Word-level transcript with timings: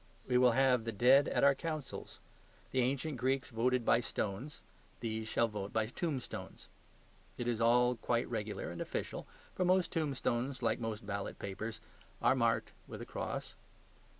We 0.27 0.39
will 0.39 0.53
have 0.53 0.83
the 0.83 0.91
dead 0.91 1.27
at 1.27 1.43
our 1.43 1.53
councils. 1.53 2.19
The 2.71 2.79
ancient 2.81 3.17
Greeks 3.17 3.51
voted 3.51 3.85
by 3.85 3.99
stones; 3.99 4.61
these 4.99 5.27
shall 5.27 5.47
vote 5.47 5.71
by 5.71 5.85
tombstones. 5.85 6.69
It 7.37 7.47
is 7.47 7.61
all 7.61 7.97
quite 7.97 8.27
regular 8.27 8.71
and 8.71 8.81
official, 8.81 9.27
for 9.53 9.63
most 9.63 9.91
tombstones, 9.91 10.63
like 10.63 10.79
most 10.79 11.05
ballot 11.05 11.37
papers, 11.37 11.81
are 12.19 12.33
marked 12.33 12.71
with 12.87 12.99
a 12.99 13.05
cross. 13.05 13.53